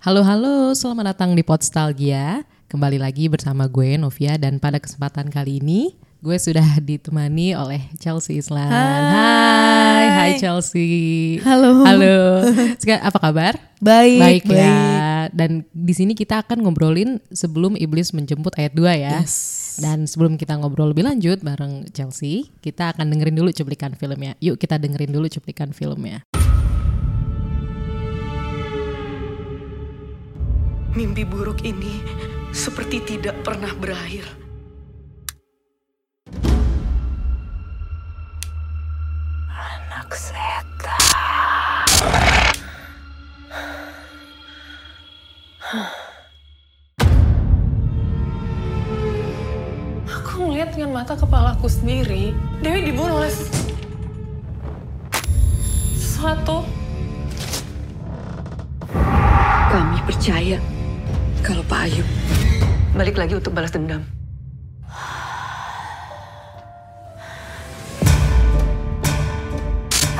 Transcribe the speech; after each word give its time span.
Halo 0.00 0.24
halo, 0.24 0.72
selamat 0.72 1.12
datang 1.12 1.36
di 1.36 1.44
Podstalgia. 1.44 2.48
Kembali 2.72 2.96
lagi 2.96 3.28
bersama 3.28 3.68
gue 3.68 4.00
Novia 4.00 4.40
dan 4.40 4.56
pada 4.56 4.80
kesempatan 4.80 5.28
kali 5.28 5.60
ini 5.60 5.92
gue 6.24 6.40
sudah 6.40 6.80
ditemani 6.80 7.52
oleh 7.52 7.84
Chelsea 8.00 8.40
Islan. 8.40 8.72
Hai, 8.72 10.04
hai 10.08 10.30
Chelsea. 10.40 11.36
Halo. 11.44 11.84
Halo. 11.84 12.16
Sekarang 12.80 13.12
apa 13.12 13.18
kabar? 13.20 13.52
Baik, 13.84 14.48
baik, 14.48 14.48
ya. 14.48 15.28
Dan 15.36 15.68
di 15.68 15.92
sini 15.92 16.16
kita 16.16 16.48
akan 16.48 16.64
ngobrolin 16.64 17.20
sebelum 17.28 17.76
iblis 17.76 18.16
menjemput 18.16 18.56
ayat 18.56 18.72
2 18.72 19.04
ya. 19.04 19.20
Yes. 19.20 19.36
Dan 19.84 20.08
sebelum 20.08 20.40
kita 20.40 20.56
ngobrol 20.56 20.96
lebih 20.96 21.12
lanjut 21.12 21.44
bareng 21.44 21.92
Chelsea, 21.92 22.48
kita 22.64 22.96
akan 22.96 23.04
dengerin 23.04 23.36
dulu 23.36 23.52
cuplikan 23.52 23.92
filmnya. 23.92 24.32
Yuk 24.40 24.56
kita 24.56 24.80
dengerin 24.80 25.12
dulu 25.12 25.28
cuplikan 25.28 25.76
filmnya. 25.76 26.24
Mimpi 30.90 31.22
buruk 31.22 31.62
ini 31.62 32.02
seperti 32.50 32.98
tidak 33.06 33.46
pernah 33.46 33.70
berakhir. 33.78 34.26
Anak 39.48 40.10
setan. 40.10 40.98
Aku 50.10 50.50
melihat 50.50 50.74
dengan 50.74 50.90
mata 51.00 51.14
kepalaku 51.14 51.70
sendiri, 51.70 52.34
Dewi 52.66 52.90
dibunuh 52.90 53.22
oleh 53.22 53.30
sesuatu. 55.94 56.66
Kami 59.70 60.02
percaya 60.02 60.58
kalau 61.40 61.64
Pak 61.64 61.88
Ayub 61.88 62.08
balik 62.92 63.16
lagi 63.16 63.32
untuk 63.36 63.56
balas 63.56 63.72
dendam. 63.72 64.04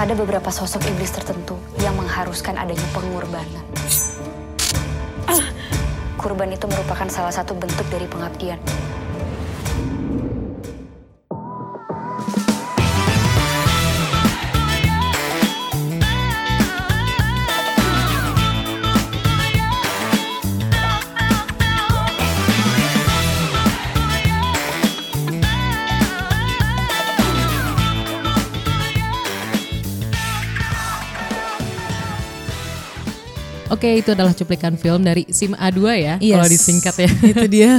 Ada 0.01 0.17
beberapa 0.17 0.49
sosok 0.49 0.81
iblis 0.89 1.13
tertentu 1.13 1.61
yang 1.85 1.93
mengharuskan 1.93 2.57
adanya 2.57 2.89
pengorbanan. 2.97 3.65
Kurban 6.17 6.53
itu 6.53 6.65
merupakan 6.69 7.09
salah 7.13 7.33
satu 7.33 7.53
bentuk 7.53 7.85
dari 7.93 8.09
pengabdian. 8.09 8.61
Oke, 33.81 33.97
itu 33.97 34.13
adalah 34.13 34.37
cuplikan 34.37 34.77
film 34.77 35.01
dari 35.01 35.25
SIM 35.33 35.57
A2 35.57 35.81
ya, 35.97 36.15
Yes. 36.21 36.37
kalau 36.37 36.49
disingkat 36.53 36.95
ya. 37.01 37.09
Itu 37.33 37.47
dia. 37.49 37.73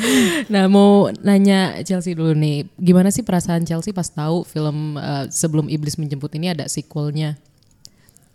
nah, 0.54 0.70
mau 0.70 1.10
nanya 1.18 1.82
Chelsea 1.82 2.14
dulu 2.14 2.30
nih, 2.30 2.70
gimana 2.78 3.10
sih 3.10 3.26
perasaan 3.26 3.66
Chelsea 3.66 3.90
pas 3.90 4.06
tahu 4.06 4.46
film 4.46 4.94
eh, 4.94 5.26
sebelum 5.34 5.66
iblis 5.66 5.98
menjemput 5.98 6.30
ini 6.38 6.54
ada 6.54 6.70
sequelnya? 6.70 7.34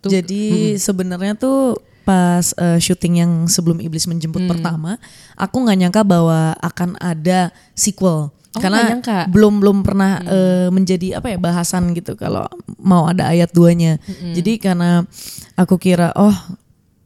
Tuh, 0.04 0.12
Jadi 0.12 0.76
sebenarnya 0.76 1.40
tuh 1.40 1.80
pas 2.04 2.44
eh, 2.60 2.84
syuting 2.84 3.24
yang 3.24 3.32
sebelum 3.48 3.80
iblis 3.80 4.04
menjemput 4.04 4.44
pertama, 4.44 5.00
aku 5.40 5.64
nggak 5.64 5.80
nyangka 5.80 6.02
bahwa 6.04 6.60
akan 6.60 7.00
ada 7.00 7.56
sequel. 7.72 8.36
Oh, 8.36 8.60
Karena 8.60 9.00
belum 9.32 9.64
belum 9.64 9.78
pernah 9.88 10.20
eh, 10.28 10.68
menjadi 10.76 11.24
apa 11.24 11.32
ya 11.32 11.40
bahasan 11.40 11.96
gitu 11.96 12.20
kalau 12.20 12.44
mau 12.84 13.08
ada 13.08 13.32
ayat 13.32 13.56
duanya. 13.56 13.96
Jadi 14.36 14.60
karena 14.60 15.08
aku 15.56 15.80
kira 15.80 16.12
oh 16.20 16.36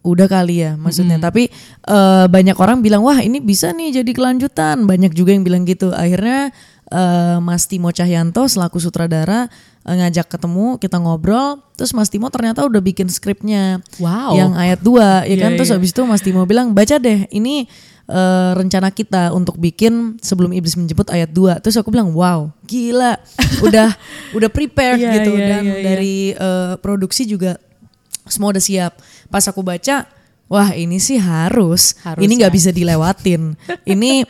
udah 0.08 0.26
kali 0.26 0.64
ya 0.64 0.80
maksudnya 0.80 1.20
tapi 1.20 1.52
eh, 1.84 2.26
banyak 2.26 2.56
orang 2.56 2.80
bilang 2.80 3.04
wah 3.04 3.20
ini 3.20 3.38
bisa 3.38 3.76
nih 3.76 4.00
jadi 4.00 4.12
kelanjutan 4.16 4.88
banyak 4.88 5.12
juga 5.12 5.36
yang 5.36 5.44
bilang 5.44 5.68
gitu 5.68 5.92
akhirnya 5.92 6.56
eh, 6.88 7.38
Mas 7.40 7.68
Timo 7.68 7.92
Cahyanto 7.92 8.48
selaku 8.48 8.80
sutradara 8.80 9.52
eh, 9.84 9.96
ngajak 9.96 10.32
ketemu 10.32 10.80
kita 10.80 10.98
ngobrol 10.98 11.60
terus 11.76 11.92
Mas 11.92 12.08
Timo 12.08 12.32
ternyata 12.32 12.64
udah 12.64 12.80
bikin 12.80 13.12
skripnya 13.12 13.84
Wow. 14.00 14.34
yang 14.34 14.52
ayat 14.56 14.80
2 14.80 14.88
ya 14.96 15.28
Iya, 15.28 15.36
kan 15.44 15.52
terus 15.60 15.70
iya. 15.70 15.76
habis 15.76 15.92
itu 15.92 16.02
Mas 16.04 16.24
Timo 16.24 16.48
bilang 16.48 16.72
baca 16.72 16.96
deh 16.96 17.28
ini 17.30 17.68
eh, 18.08 18.52
rencana 18.56 18.88
kita 18.90 19.36
untuk 19.36 19.60
bikin 19.60 20.16
sebelum 20.24 20.56
iblis 20.56 20.80
menjemput 20.80 21.12
ayat 21.12 21.28
2 21.30 21.60
terus 21.60 21.76
aku 21.76 21.92
bilang 21.92 22.16
wow 22.16 22.48
gila 22.64 23.20
udah 23.60 23.92
udah 24.38 24.50
prepared 24.50 25.04
Iya, 25.04 25.12
gitu 25.20 25.32
iya, 25.36 25.46
dan 25.46 25.64
iya, 25.68 25.76
iya. 25.76 25.84
dari 25.84 26.16
eh, 26.32 26.74
produksi 26.80 27.28
juga 27.28 27.60
semua 28.28 28.52
udah 28.52 28.60
siap. 28.60 29.00
Pas 29.28 29.44
aku 29.46 29.62
baca, 29.62 30.08
wah 30.48 30.70
ini 30.72 30.98
sih 30.98 31.20
harus, 31.20 31.96
Harus 32.02 32.24
ini 32.24 32.40
nggak 32.40 32.52
ya. 32.52 32.58
bisa 32.58 32.70
dilewatin. 32.72 33.56
ini 33.94 34.24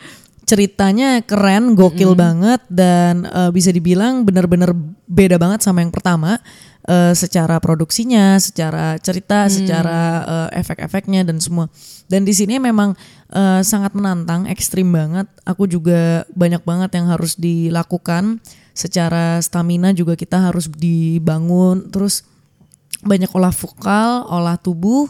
ceritanya 0.48 1.20
keren, 1.20 1.76
gokil 1.76 2.16
banget 2.16 2.64
dan 2.72 3.28
eh, 3.28 3.50
bisa 3.52 3.68
dibilang 3.68 4.24
bener-bener 4.24 4.72
beda 5.04 5.36
banget 5.36 5.60
sama 5.60 5.84
yang 5.84 5.92
pertama. 5.92 6.40
eh, 6.88 7.12
secara 7.12 7.60
produksinya, 7.60 8.40
secara 8.40 8.96
cerita, 8.96 9.44
secara 9.52 10.24
eh, 10.48 10.64
efek-efeknya 10.64 11.20
dan 11.20 11.36
semua. 11.36 11.68
Dan 12.08 12.24
di 12.24 12.32
sini 12.32 12.56
memang 12.56 12.96
eh, 13.28 13.60
sangat 13.60 13.92
menantang, 13.92 14.48
ekstrim 14.48 14.88
banget. 14.88 15.28
Aku 15.44 15.68
juga 15.68 16.24
banyak 16.32 16.64
banget 16.64 16.96
yang 16.96 17.12
harus 17.12 17.36
dilakukan. 17.36 18.40
Secara 18.72 19.36
stamina 19.44 19.92
juga 19.92 20.16
kita 20.16 20.48
harus 20.48 20.64
dibangun. 20.72 21.92
Terus 21.92 22.24
banyak 23.02 23.30
olah 23.30 23.54
vokal, 23.54 24.26
olah 24.26 24.56
tubuh, 24.58 25.06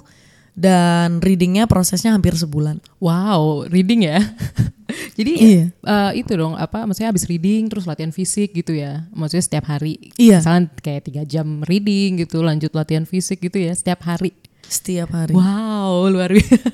dan 0.59 1.23
readingnya 1.23 1.71
prosesnya 1.71 2.11
hampir 2.11 2.35
sebulan. 2.35 2.83
Wow, 2.99 3.71
reading 3.71 4.11
ya. 4.11 4.19
Jadi 5.19 5.33
Iya. 5.39 5.65
eh, 5.71 6.11
itu 6.19 6.33
dong 6.35 6.55
apa 6.55 6.83
maksudnya 6.87 7.11
habis 7.11 7.27
reading 7.27 7.67
terus 7.71 7.87
latihan 7.87 8.11
fisik 8.11 8.55
gitu 8.55 8.75
ya. 8.75 9.07
Maksudnya 9.15 9.45
setiap 9.45 9.65
hari. 9.71 10.11
Iya. 10.19 10.43
Misalnya 10.43 10.71
kayak 10.79 11.03
tiga 11.07 11.23
jam 11.23 11.63
reading 11.63 12.23
gitu, 12.23 12.43
lanjut 12.43 12.75
latihan 12.75 13.07
fisik 13.07 13.39
gitu 13.39 13.59
ya 13.63 13.71
setiap 13.75 14.03
hari. 14.03 14.35
Setiap 14.67 15.15
hari. 15.15 15.35
Wow, 15.35 16.07
luar 16.15 16.35
biasa. 16.35 16.71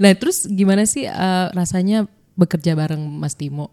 nah, 0.00 0.12
terus 0.16 0.48
gimana 0.48 0.88
sih 0.88 1.04
eh, 1.04 1.46
rasanya 1.52 2.08
bekerja 2.36 2.72
bareng 2.72 3.00
Mas 3.00 3.36
Timo 3.36 3.68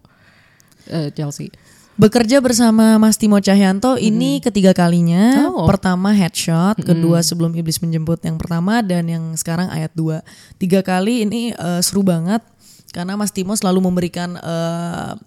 eh, 0.88 1.08
Chelsea? 1.16 1.52
Bekerja 1.98 2.38
bersama 2.46 3.02
Mas 3.02 3.18
Timo 3.18 3.42
Cahyanto 3.42 3.98
ini 3.98 4.38
ketiga 4.38 4.70
kalinya. 4.70 5.50
Oh. 5.50 5.66
Pertama 5.66 6.14
headshot, 6.14 6.78
kedua 6.86 7.26
sebelum 7.26 7.58
iblis 7.58 7.82
menjemput 7.82 8.22
yang 8.22 8.38
pertama 8.38 8.86
dan 8.86 9.10
yang 9.10 9.34
sekarang 9.34 9.66
ayat 9.74 9.90
2. 9.98 10.22
Tiga 10.62 10.86
kali 10.86 11.26
ini 11.26 11.58
eh, 11.58 11.82
seru 11.82 12.06
banget 12.06 12.46
karena 12.94 13.18
Mas 13.18 13.34
Timo 13.34 13.58
selalu 13.58 13.82
memberikan 13.82 14.38
eh, 14.38 15.18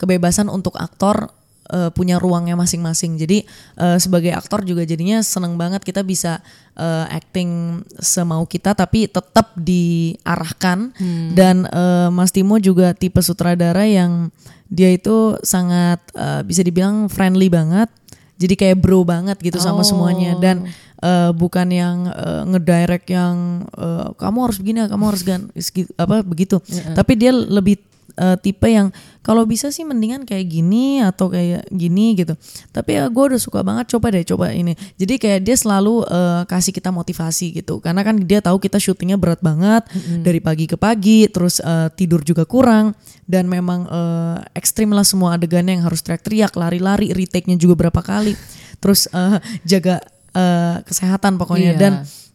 kebebasan 0.00 0.48
untuk 0.48 0.80
aktor 0.80 1.28
eh, 1.66 1.90
punya 1.90 2.16
ruangnya 2.16 2.54
masing-masing. 2.54 3.16
Jadi 3.16 3.44
eh, 3.76 3.96
sebagai 3.96 4.32
aktor 4.32 4.60
juga 4.62 4.82
jadinya 4.82 5.20
seneng 5.20 5.54
banget 5.54 5.80
kita 5.80 6.00
bisa 6.00 6.42
eh, 6.74 7.06
acting 7.08 7.80
semau 7.96 8.44
kita 8.44 8.72
tapi 8.72 9.06
tetap 9.06 9.54
diarahkan 9.56 10.92
dan 11.32 11.64
eh, 11.64 12.08
Mas 12.08 12.30
Timo 12.30 12.56
juga 12.58 12.92
tipe 12.92 13.20
sutradara 13.20 13.84
yang 13.84 14.28
dia 14.66 14.90
itu 14.90 15.38
sangat 15.40 16.00
eh, 16.12 16.42
bisa 16.42 16.60
dibilang 16.60 17.06
friendly 17.06 17.48
banget. 17.48 17.88
Jadi 18.34 18.58
kayak 18.58 18.82
bro 18.82 19.06
banget 19.06 19.38
gitu 19.38 19.62
sama 19.62 19.80
Oh. 19.80 19.86
semuanya 19.86 20.34
dan 20.36 20.66
eh, 20.98 21.30
bukan 21.30 21.70
yang 21.70 22.10
eh, 22.10 22.42
ngedirect 22.50 23.06
yang 23.06 23.62
eh, 23.70 24.08
kamu 24.18 24.38
harus 24.42 24.58
begini, 24.58 24.78
kamu 24.90 25.04
harus 25.06 25.22
gan 25.22 25.46
apa 26.02 26.26
begitu. 26.26 26.58
Tapi 26.92 27.12
dia 27.14 27.30
lebih 27.30 27.78
eh, 28.14 28.36
tipe 28.38 28.66
yang 28.66 28.90
kalau 29.24 29.48
bisa 29.48 29.72
sih 29.72 29.88
mendingan 29.88 30.28
kayak 30.28 30.44
gini 30.46 31.00
atau 31.00 31.32
kayak 31.32 31.64
gini 31.72 32.12
gitu. 32.12 32.36
Tapi 32.70 33.00
ya 33.00 33.08
gue 33.08 33.24
udah 33.32 33.40
suka 33.40 33.64
banget 33.64 33.88
coba 33.88 34.12
deh 34.12 34.20
coba 34.22 34.52
ini. 34.52 34.76
Jadi 35.00 35.16
kayak 35.16 35.40
dia 35.42 35.56
selalu 35.56 36.04
eh, 36.04 36.42
kasih 36.44 36.72
kita 36.76 36.92
motivasi 36.92 37.56
gitu. 37.56 37.80
Karena 37.80 38.04
kan 38.04 38.20
dia 38.20 38.44
tahu 38.44 38.60
kita 38.60 38.76
syutingnya 38.76 39.16
berat 39.16 39.40
banget 39.40 39.88
dari 40.20 40.38
pagi 40.44 40.68
ke 40.68 40.76
pagi, 40.76 41.24
terus 41.32 41.58
eh, 41.58 41.88
tidur 41.96 42.20
juga 42.20 42.44
kurang 42.44 42.92
dan 43.24 43.48
memang 43.48 43.88
eh, 43.88 44.38
ekstrim 44.54 44.92
lah 44.92 45.04
semua 45.08 45.40
adegannya 45.40 45.80
yang 45.80 45.88
harus 45.88 46.04
teriak-teriak, 46.04 46.52
lari-lari, 46.54 47.16
retake-nya 47.16 47.56
juga 47.56 47.88
berapa 47.88 48.00
kali. 48.04 48.36
Terus 48.76 49.08
eh, 49.08 49.38
jaga 49.64 50.04
eh, 50.36 50.76
kesehatan 50.84 51.40
pokoknya 51.40 51.72
Iya. 51.74 51.80
dan 51.80 51.92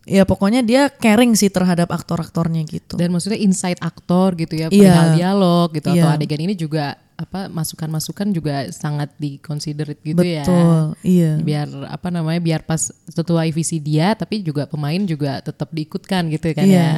ya 0.10 0.26
pokoknya 0.26 0.66
dia 0.66 0.90
caring 0.90 1.38
sih 1.38 1.54
terhadap 1.54 1.94
aktor-aktornya 1.94 2.66
gitu. 2.66 2.98
Dan 2.98 3.14
maksudnya 3.14 3.38
inside 3.38 3.78
aktor 3.78 4.34
gitu 4.34 4.58
ya, 4.58 4.68
Iya. 4.68 4.74
perihal 4.74 5.08
dialog 5.16 5.68
gitu 5.78 5.88
atau 5.94 6.10
Iya. 6.10 6.18
adegan 6.18 6.42
ini 6.42 6.58
juga 6.58 6.98
apa 7.20 7.52
masukan-masukan 7.52 8.32
juga 8.32 8.72
sangat 8.72 9.12
diconsiderate 9.20 10.00
gitu 10.00 10.24
ya. 10.24 10.48
Betul, 10.48 10.96
iya. 11.04 11.36
Biar 11.36 11.68
apa 11.92 12.08
namanya 12.08 12.40
biar 12.40 12.64
pas 12.64 12.88
sesuai 13.12 13.52
visi 13.52 13.84
dia 13.84 14.16
tapi 14.16 14.40
juga 14.40 14.64
pemain 14.64 15.04
juga 15.04 15.44
tetap 15.44 15.68
diikutkan 15.76 16.32
gitu 16.32 16.56
kan 16.56 16.64
Iya. 16.64 16.80
ya. 16.80 16.94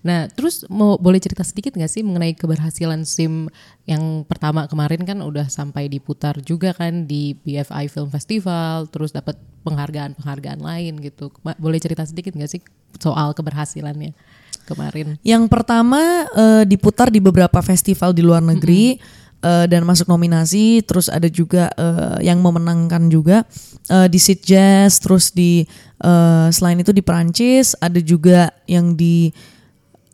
Nah, 0.00 0.20
terus 0.32 0.64
mau 0.72 0.96
boleh 0.96 1.20
cerita 1.20 1.44
sedikit 1.44 1.76
nggak 1.76 1.92
sih 1.92 2.00
mengenai 2.00 2.32
keberhasilan 2.32 3.04
SIM 3.04 3.52
yang 3.84 4.24
pertama 4.24 4.64
kemarin 4.64 5.04
kan 5.04 5.20
udah 5.20 5.52
sampai 5.52 5.92
diputar 5.92 6.40
juga 6.40 6.72
kan 6.72 7.04
di 7.04 7.36
BFI 7.36 7.92
Film 7.92 8.08
Festival, 8.08 8.88
terus 8.88 9.12
dapat 9.12 9.36
penghargaan-penghargaan 9.68 10.60
lain 10.64 10.96
gitu. 11.04 11.28
Boleh 11.60 11.76
cerita 11.76 12.08
sedikit 12.08 12.32
nggak 12.32 12.48
sih 12.48 12.60
soal 12.96 13.36
keberhasilannya 13.36 14.16
kemarin? 14.64 15.16
Yang 15.24 15.44
pertama 15.52 16.24
eh, 16.32 16.64
diputar 16.64 17.12
di 17.12 17.20
beberapa 17.20 17.60
festival 17.60 18.16
di 18.16 18.24
luar 18.24 18.40
negeri 18.40 18.96
eh, 19.42 19.66
dan 19.66 19.82
masuk 19.84 20.08
nominasi. 20.10 20.82
Terus 20.82 21.10
ada 21.12 21.26
juga 21.30 21.70
eh, 21.74 22.26
yang 22.26 22.40
memenangkan 22.40 23.10
juga 23.10 23.44
eh, 23.90 24.06
di 24.10 24.18
Jazz. 24.18 25.02
Terus 25.02 25.34
di 25.34 25.64
eh, 26.02 26.46
selain 26.50 26.78
itu 26.78 26.90
di 26.94 27.02
Perancis 27.02 27.74
ada 27.78 27.98
juga 27.98 28.50
yang 28.66 28.94
di 28.94 29.30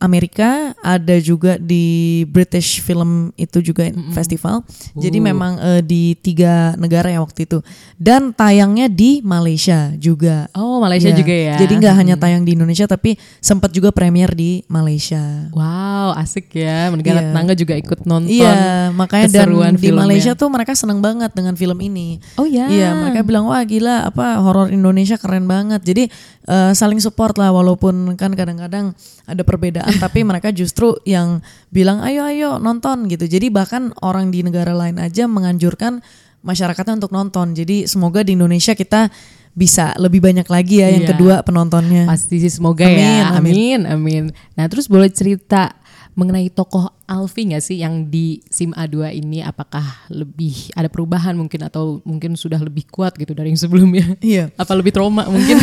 Amerika, 0.05 0.71
ada 0.79 1.17
juga 1.17 1.57
di 1.57 1.83
British 2.29 2.79
Film 2.79 3.33
itu 3.35 3.59
juga 3.59 3.89
festival. 4.13 4.61
Jadi 4.93 5.17
memang 5.17 5.57
eh, 5.57 5.81
di 5.81 6.13
tiga 6.15 6.77
negara 6.77 7.09
ya 7.09 7.19
waktu 7.19 7.43
itu. 7.43 7.59
Dan 7.97 8.29
tayangnya 8.31 8.85
di 8.85 9.19
Malaysia 9.19 9.89
juga. 9.97 10.45
Oh, 10.53 10.77
Malaysia 10.77 11.09
Iya. 11.09 11.17
juga 11.17 11.33
ya. 11.33 11.55
Jadi 11.57 11.73
nggak 11.81 11.95
hanya 11.95 12.15
tayang 12.15 12.45
di 12.45 12.53
Indonesia 12.53 12.85
tapi 12.85 13.17
sempat 13.41 13.73
juga 13.73 13.89
premier 13.89 14.29
di 14.31 14.61
Malaysia. 14.69 15.49
Wow, 15.49 16.13
asik 16.15 16.53
ya. 16.53 16.93
Negara 16.93 17.19
Iya. 17.19 17.33
tetangga 17.33 17.53
juga 17.57 17.73
ikut 17.73 17.99
nonton. 18.05 18.29
Iya, 18.29 18.93
makanya 18.93 19.27
dan 19.33 19.49
keseruan 19.49 19.73
di 19.73 19.81
filmnya. 19.89 20.01
Malaysia 20.05 20.31
tuh 20.37 20.47
mereka 20.47 20.77
seneng 20.77 21.01
banget 21.01 21.33
dengan 21.33 21.57
film 21.57 21.81
ini. 21.81 22.21
Oh 22.37 22.45
ya. 22.45 22.69
Iya, 22.69 22.93
mereka 22.93 23.25
bilang 23.25 23.49
wah 23.49 23.65
gila 23.65 24.11
apa 24.13 24.37
horor 24.37 24.69
Indonesia 24.69 25.17
keren 25.17 25.49
banget. 25.49 25.81
Jadi 25.81 26.03
eh, 26.45 26.71
saling 26.75 26.99
support 26.99 27.39
lah 27.39 27.49
walaupun 27.49 28.13
kan 28.13 28.35
kadang-kadang 28.35 28.93
ada 29.25 29.41
perbedaan 29.41 29.94
tapi 30.03 30.23
mereka 30.23 30.51
justru 30.51 30.95
yang 31.03 31.39
bilang 31.69 32.01
ayo 32.03 32.25
ayo 32.27 32.51
nonton 32.57 33.07
gitu. 33.07 33.25
Jadi 33.25 33.47
bahkan 33.49 33.91
orang 34.01 34.29
di 34.29 34.43
negara 34.43 34.75
lain 34.75 34.99
aja 34.99 35.25
menganjurkan 35.25 35.99
masyarakatnya 36.41 37.01
untuk 37.01 37.13
nonton. 37.13 37.53
Jadi 37.53 37.89
semoga 37.89 38.21
di 38.21 38.37
Indonesia 38.37 38.77
kita 38.77 39.09
bisa 39.55 39.95
lebih 39.95 40.19
banyak 40.19 40.45
lagi 40.45 40.83
ya 40.83 40.91
yang 40.91 41.07
Iya. 41.07 41.11
kedua 41.15 41.35
penontonnya. 41.41 42.03
Pasti 42.05 42.43
sih 42.43 42.51
semoga 42.51 42.83
Amin, 42.85 42.99
ya. 42.99 43.33
amin. 43.33 43.53
Amin, 43.55 43.81
amin. 43.87 44.23
Nah, 44.53 44.67
terus 44.67 44.85
boleh 44.85 45.07
cerita 45.07 45.71
mengenai 46.15 46.47
tokoh 46.47 46.91
Alfi 47.05 47.51
nggak 47.51 47.63
sih 47.63 47.83
yang 47.83 48.07
di 48.07 48.39
SIM 48.47 48.71
A2 48.71 49.15
ini 49.15 49.43
apakah 49.43 49.83
lebih 50.07 50.71
ada 50.71 50.87
perubahan 50.87 51.35
mungkin 51.35 51.59
atau 51.67 51.99
mungkin 52.07 52.39
sudah 52.39 52.55
lebih 52.59 52.87
kuat 52.87 53.15
gitu 53.15 53.35
dari 53.35 53.51
yang 53.51 53.59
sebelumnya? 53.59 54.15
Iya. 54.23 54.51
Apa 54.61 54.75
lebih 54.75 54.95
trauma 54.95 55.27
mungkin? 55.27 55.59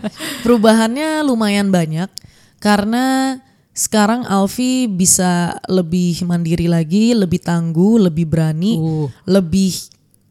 Perubahannya 0.46 1.22
lumayan 1.26 1.70
banyak 1.74 2.10
karena 2.58 3.38
sekarang 3.76 4.24
Alfi 4.24 4.88
bisa 4.88 5.60
lebih 5.68 6.24
mandiri 6.24 6.64
lagi, 6.64 7.12
lebih 7.12 7.44
tangguh, 7.44 8.08
lebih 8.08 8.24
berani, 8.24 8.80
Uh. 8.80 9.12
lebih 9.28 9.76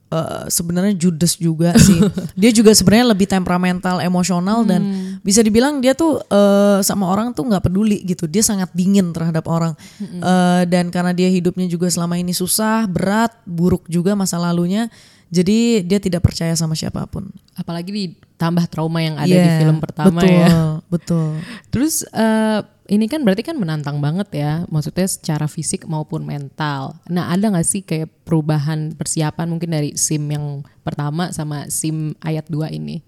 eh, 0.10 0.50
sebenarnya 0.50 0.98
judes 0.98 1.38
juga 1.38 1.78
sih. 1.78 2.02
dia 2.42 2.50
juga 2.50 2.74
sebenarnya 2.74 3.14
lebih 3.14 3.30
temperamental, 3.30 4.02
emosional 4.02 4.66
dan 4.66 4.82
bisa 5.22 5.46
dibilang 5.46 5.78
dia 5.78 5.94
tuh 5.94 6.26
eh, 6.26 6.82
sama 6.82 7.06
orang 7.06 7.38
tuh 7.38 7.46
nggak 7.46 7.70
peduli 7.70 8.02
gitu. 8.02 8.26
Dia 8.26 8.42
sangat 8.42 8.74
dingin 8.74 9.14
terhadap 9.14 9.46
orang. 9.46 9.78
Eh, 10.02 10.64
dan 10.66 10.90
karena 10.90 11.14
dia 11.14 11.30
hidupnya 11.30 11.70
juga 11.70 11.86
selama 11.86 12.18
ini 12.18 12.34
susah, 12.34 12.90
berat, 12.90 13.30
buruk 13.46 13.86
juga 13.86 14.18
masa 14.18 14.42
lalunya. 14.42 14.90
Jadi 15.30 15.86
dia 15.86 16.02
tidak 16.02 16.22
percaya 16.26 16.54
sama 16.58 16.74
siapa 16.74 17.06
pun. 17.10 17.30
Apalagi 17.58 17.90
ditambah 17.94 18.66
trauma 18.74 19.02
yang 19.06 19.18
ada 19.22 19.30
di 19.30 19.38
Iya, 19.38 19.58
film 19.62 19.78
pertama 19.82 20.22
betul, 20.22 20.34
ya. 20.34 20.50
Betul. 20.90 21.30
Terus 21.74 22.06
eh, 22.10 22.62
ini 22.86 23.10
kan 23.10 23.26
berarti 23.26 23.42
kan 23.42 23.58
menantang 23.58 23.98
banget 23.98 24.30
ya, 24.34 24.52
maksudnya 24.70 25.10
secara 25.10 25.50
fisik 25.50 25.90
maupun 25.90 26.22
mental. 26.22 26.98
Nah 27.10 27.34
ada 27.34 27.50
nggak 27.50 27.66
sih 27.66 27.82
kayak 27.82 28.10
perubahan 28.26 28.94
persiapan 28.94 29.48
mungkin 29.50 29.74
dari 29.74 29.98
SIM 29.98 30.30
yang 30.30 30.62
pertama 30.86 31.34
sama 31.34 31.66
SIM 31.70 32.14
ayat 32.22 32.46
2 32.46 32.70
ini? 32.78 33.02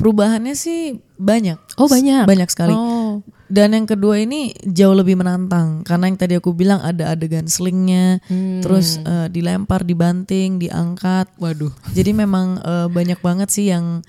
Perubahannya 0.00 0.56
sih 0.56 0.96
banyak. 1.20 1.60
Oh 1.76 1.84
banyak? 1.84 2.24
Banyak 2.24 2.48
sekali. 2.48 2.72
Oh. 2.72 3.20
Dan 3.50 3.76
yang 3.76 3.84
kedua 3.84 4.16
ini 4.16 4.56
jauh 4.64 4.96
lebih 4.96 5.18
menantang 5.18 5.84
karena 5.84 6.08
yang 6.08 6.16
tadi 6.16 6.40
aku 6.40 6.56
bilang 6.56 6.80
ada 6.80 7.12
adegan 7.12 7.44
slingnya, 7.50 8.16
Hmm. 8.24 8.64
terus 8.64 8.96
eh, 8.96 9.28
dilempar, 9.28 9.84
dibanting, 9.84 10.56
diangkat. 10.56 11.28
Waduh. 11.36 11.72
Jadi 11.92 12.16
memang 12.16 12.56
eh, 12.64 12.88
banyak 12.88 13.20
banget 13.20 13.48
sih 13.52 13.68
yang 13.68 14.00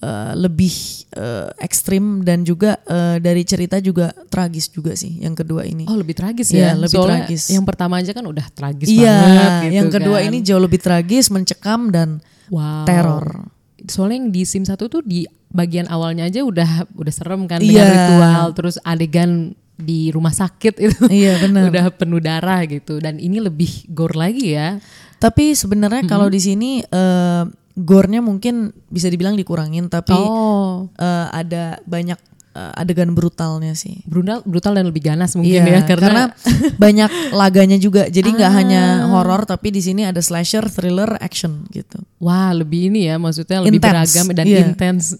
eh, 0.00 0.32
lebih 0.34 0.72
eh, 1.12 1.48
ekstrim 1.60 2.20
dan 2.20 2.42
juga 2.42 2.80
eh, 2.82 3.16
dari 3.16 3.44
cerita 3.44 3.78
juga 3.78 4.10
tragis 4.26 4.66
juga 4.66 4.92
sih 4.92 5.20
yang 5.20 5.32
kedua 5.32 5.62
ini. 5.62 5.84
Oh 5.86 5.94
lebih 5.94 6.16
tragis 6.16 6.50
Iya, 6.50 6.72
ya? 6.72 6.80
lebih 6.80 6.96
Soalnya 6.96 7.24
tragis. 7.24 7.42
Yang 7.48 7.64
pertama 7.64 7.94
aja 8.00 8.10
kan 8.10 8.24
udah 8.24 8.46
tragis 8.50 8.88
Iya, 8.88 9.16
banget 9.16 9.50
gitu 9.60 9.74
yang 9.76 9.88
kedua 9.90 10.18
kan. 10.18 10.28
ini 10.28 10.38
jauh 10.40 10.62
lebih 10.62 10.80
tragis, 10.80 11.26
mencekam 11.28 11.80
dan 11.88 12.08
wow. 12.48 12.84
teror. 12.84 13.26
Soalnya 13.80 14.16
yang 14.20 14.28
di 14.28 14.42
SIM 14.44 14.64
1 14.64 14.76
tuh 14.76 15.00
di 15.00 15.24
bagian 15.48 15.88
awalnya 15.88 16.24
aja 16.24 16.44
udah 16.44 16.84
udah 16.94 17.12
serem 17.12 17.44
kan 17.44 17.58
Iya. 17.58 17.68
dengan 17.80 17.88
ritual 17.90 18.46
terus 18.52 18.76
adegan 18.80 19.30
di 19.74 20.12
rumah 20.12 20.30
sakit 20.30 20.74
itu 20.76 21.08
Iya, 21.08 21.36
benar. 21.44 21.72
udah 21.72 21.86
penuh 21.90 22.20
darah 22.20 22.60
gitu 22.64 23.00
dan 23.00 23.16
ini 23.16 23.40
lebih 23.40 23.88
gore 23.88 24.14
lagi 24.14 24.52
ya. 24.52 24.76
Tapi 25.16 25.52
sebenarnya 25.52 26.04
kalau 26.06 26.28
di 26.28 26.40
sini 26.40 26.80
eh, 26.80 27.44
gore-nya 27.74 28.18
mungkin 28.18 28.54
bisa 28.86 29.06
dibilang 29.06 29.34
dikurangin, 29.34 29.86
tapi 29.86 30.12
Oh. 30.12 30.90
eh, 30.92 31.26
ada 31.30 31.78
banyak 31.82 32.18
eh, 32.50 32.72
adegan 32.74 33.14
brutalnya 33.14 33.72
sih. 33.72 34.02
brutal 34.04 34.42
brutal 34.42 34.74
dan 34.74 34.82
lebih 34.84 35.04
ganas 35.04 35.38
mungkin 35.38 35.62
Iya, 35.62 35.70
ya 35.70 35.80
karena, 35.86 36.34
banyak 36.82 37.30
laganya 37.30 37.78
juga. 37.78 38.06
Jadi 38.06 38.26
nggak 38.28 38.50
Ah. 38.50 38.56
hanya 38.58 38.82
horor, 39.06 39.46
tapi 39.46 39.70
di 39.70 39.78
sini 39.78 40.02
ada 40.02 40.18
slasher, 40.18 40.66
thriller, 40.66 41.14
action 41.18 41.62
gitu. 41.70 42.02
wah 42.18 42.52
lebih 42.52 42.90
ini 42.90 43.06
ya 43.06 43.16
maksudnya 43.16 43.64
lebih 43.64 43.80
Intense, 43.80 44.12
beragam 44.12 44.26
dan 44.34 44.44
iya. 44.44 44.60
intens 44.60 45.16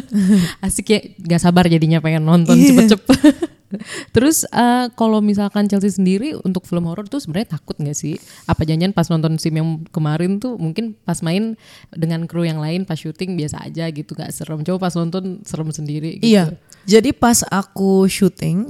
asik 0.64 0.86
ya 0.88 0.98
nggak 1.18 1.40
sabar 1.40 1.66
jadinya 1.66 2.00
pengen 2.00 2.24
nonton 2.24 2.56
Iya. 2.56 2.72
cepet-cepet 2.72 3.18
terus 4.14 4.48
eh, 4.48 4.86
kalau 4.96 5.20
misalkan 5.20 5.68
Chelsea 5.68 5.92
sendiri 5.92 6.36
untuk 6.42 6.64
film 6.64 6.88
horor 6.88 7.06
tuh 7.06 7.20
sebenarnya 7.20 7.58
takut 7.58 7.76
nggak 7.76 7.96
sih 7.96 8.16
apa 8.48 8.64
janjian 8.64 8.92
pas 8.96 9.08
nonton 9.08 9.36
sim 9.36 9.54
yang 9.54 9.84
kemarin 9.92 10.40
tuh 10.40 10.56
mungkin 10.56 10.96
pas 11.04 11.20
main 11.20 11.54
dengan 11.92 12.24
kru 12.24 12.44
yang 12.44 12.60
lain 12.60 12.88
pas 12.88 12.96
syuting 12.96 13.36
biasa 13.36 13.68
aja 13.68 13.88
gitu 13.92 14.16
nggak 14.16 14.30
serem 14.32 14.60
coba 14.64 14.88
pas 14.88 14.94
nonton 14.96 15.40
serem 15.44 15.68
sendiri 15.70 16.18
gitu. 16.18 16.34
Iya. 16.34 16.44
Jadi 16.88 17.12
pas 17.12 17.44
aku 17.44 18.08
syuting, 18.08 18.64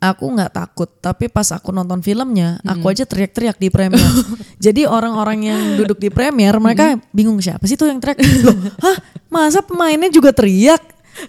aku 0.00 0.24
nggak 0.24 0.52
takut. 0.56 0.88
Tapi 0.88 1.28
pas 1.28 1.44
aku 1.52 1.68
nonton 1.68 2.00
filmnya, 2.00 2.56
aku 2.64 2.88
aja 2.88 3.04
teriak-teriak 3.04 3.60
di 3.60 3.68
premier. 3.68 4.00
Jadi 4.64 4.88
orang-orang 4.88 5.52
yang 5.52 5.60
duduk 5.76 6.00
di 6.00 6.08
premier, 6.08 6.56
mereka 6.56 6.96
bingung 7.12 7.36
siapa 7.44 7.68
sih 7.68 7.76
tuh 7.76 7.92
yang 7.92 8.00
teriak. 8.00 8.18
Loh, 8.40 8.56
hah? 8.80 8.96
Masa 9.28 9.60
pemainnya 9.60 10.08
juga 10.08 10.32
teriak? 10.32 10.80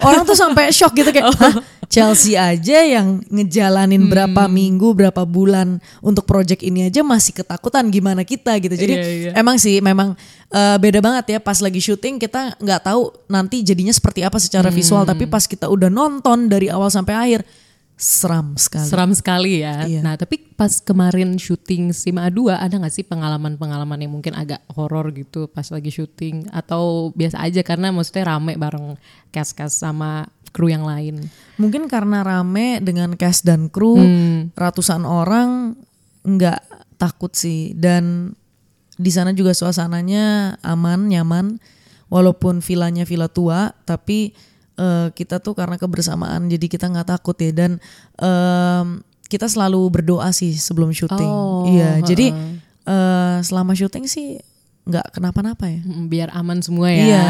Orang 0.05 0.23
tuh 0.23 0.37
sampai 0.37 0.69
shock 0.69 0.93
gitu 0.93 1.09
kayak, 1.09 1.33
hah? 1.33 1.55
Chelsea 1.89 2.37
aja 2.37 2.85
yang 2.85 3.17
ngejalanin 3.33 4.05
berapa 4.05 4.45
minggu, 4.45 4.93
berapa 4.93 5.25
bulan 5.25 5.81
untuk 6.05 6.21
project 6.29 6.61
ini 6.61 6.85
aja 6.85 7.01
masih 7.01 7.33
ketakutan 7.33 7.89
gimana 7.89 8.21
kita 8.21 8.53
gitu. 8.61 8.77
Jadi 8.77 8.93
Iya, 8.93 9.09
iya. 9.09 9.31
emang 9.33 9.57
sih 9.57 9.81
memang 9.81 10.13
eh, 10.53 10.77
beda 10.77 11.01
banget 11.01 11.25
ya 11.33 11.39
pas 11.41 11.57
lagi 11.57 11.81
syuting 11.81 12.21
kita 12.21 12.61
nggak 12.61 12.85
tahu 12.85 13.09
nanti 13.25 13.65
jadinya 13.65 13.89
seperti 13.89 14.21
apa 14.21 14.37
secara 14.37 14.69
visual 14.69 15.01
tapi 15.01 15.25
pas 15.25 15.49
kita 15.49 15.65
udah 15.65 15.89
nonton 15.89 16.45
dari 16.45 16.69
awal 16.69 16.93
sampai 16.93 17.17
akhir 17.17 17.41
seram 17.99 18.55
sekali. 18.55 18.87
Seram 18.87 19.11
sekali 19.11 19.51
ya. 19.59 19.83
Iya. 19.83 19.99
Nah, 19.99 20.15
tapi 20.15 20.39
pas 20.55 20.79
kemarin 20.79 21.35
syuting 21.35 21.91
SIM 21.91 22.15
A2 22.15 22.55
ada 22.55 22.79
nggak 22.79 22.95
sih 22.95 23.03
pengalaman-pengalaman 23.03 23.99
yang 23.99 24.15
mungkin 24.15 24.39
agak 24.39 24.63
horor 24.71 25.11
gitu 25.11 25.51
pas 25.51 25.67
lagi 25.67 25.91
syuting 25.91 26.47
atau 26.55 27.11
biasa 27.11 27.43
aja 27.43 27.59
karena 27.59 27.91
maksudnya 27.91 28.31
rame 28.31 28.55
bareng 28.55 28.95
cast-cast 29.35 29.83
sama 29.83 30.31
kru 30.55 30.71
yang 30.71 30.87
lain. 30.87 31.27
Mungkin 31.59 31.91
karena 31.91 32.23
rame 32.23 32.79
dengan 32.79 33.19
cast 33.19 33.43
dan 33.43 33.67
kru 33.67 33.99
ratusan 34.55 35.03
orang 35.03 35.75
nggak 36.23 36.59
takut 36.95 37.35
sih 37.35 37.75
dan 37.75 38.31
di 38.99 39.11
sana 39.11 39.31
juga 39.35 39.51
suasananya 39.55 40.55
aman 40.63 41.07
nyaman 41.07 41.59
walaupun 42.11 42.59
villanya 42.59 43.07
villa 43.07 43.31
tua 43.31 43.71
tapi 43.87 44.35
eh, 44.79 45.07
kita 45.11 45.37
tuh 45.37 45.51
karena 45.51 45.75
kebersamaan 45.75 46.47
jadi 46.47 46.65
kita 46.65 46.87
nggak 46.87 47.11
takut 47.11 47.35
ya 47.35 47.51
dan 47.51 47.71
em, 48.15 48.87
kita 49.27 49.45
selalu 49.45 49.77
berdoa 49.91 50.31
sih 50.31 50.55
sebelum 50.55 50.89
syuting 50.89 51.19
Oh, 51.21 51.67
iya 51.67 51.99
jadi 52.01 52.31
heeh. 52.31 52.55
eh, 52.85 53.37
selama 53.43 53.75
syuting 53.75 54.07
sih 54.07 54.39
nggak 54.87 55.13
kenapa-napa 55.13 55.69
ya 55.69 55.83
Biar 56.07 56.33
aman 56.33 56.63
semua 56.63 56.89
ya. 56.89 57.05
Iya. 57.05 57.25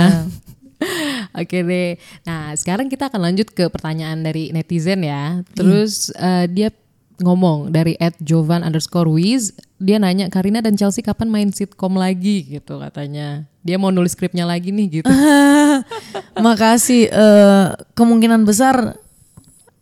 Oke 1.35 1.61
deh. 1.61 1.99
Nah, 2.23 2.55
sekarang 2.55 2.87
kita 2.87 3.11
akan 3.11 3.21
lanjut 3.21 3.51
ke 3.51 3.67
pertanyaan 3.67 4.23
dari 4.23 4.49
netizen 4.49 5.03
ya. 5.03 5.43
Terus 5.51 6.07
eh, 6.15 6.47
dia 6.47 6.71
ngomong 7.19 7.69
dari 7.69 7.95
at 7.97 8.15
Jovan 8.19 8.61
underscore 8.61 9.07
Wiz 9.07 9.51
dia 9.77 9.95
nanya 9.95 10.27
Karina 10.27 10.59
dan 10.59 10.75
Chelsea 10.75 10.99
kapan 10.99 11.27
main 11.27 11.49
sitcom 11.49 11.95
lagi? 11.95 12.43
gitu 12.49 12.79
katanya. 12.79 13.47
Dia 13.59 13.75
mau 13.75 13.91
nulis 13.91 14.11
skripnya 14.11 14.43
lagi 14.43 14.71
nih 14.71 14.99
gitu. 14.99 15.07
Makasih. 16.45 17.07
eh, 17.07 17.67
kemungkinan 17.93 18.43
besar 18.43 18.95